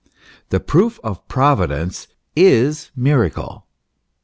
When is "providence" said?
1.27-2.07